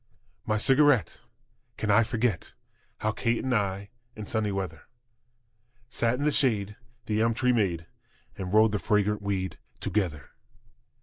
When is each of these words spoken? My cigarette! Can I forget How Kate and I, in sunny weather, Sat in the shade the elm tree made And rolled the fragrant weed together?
My 0.47 0.57
cigarette! 0.57 1.21
Can 1.77 1.91
I 1.91 2.01
forget 2.01 2.55
How 3.01 3.11
Kate 3.11 3.43
and 3.43 3.53
I, 3.53 3.91
in 4.15 4.25
sunny 4.25 4.51
weather, 4.51 4.87
Sat 5.89 6.17
in 6.17 6.25
the 6.25 6.31
shade 6.31 6.75
the 7.05 7.21
elm 7.21 7.35
tree 7.35 7.53
made 7.53 7.85
And 8.35 8.51
rolled 8.51 8.71
the 8.71 8.79
fragrant 8.79 9.21
weed 9.21 9.59
together? 9.79 10.31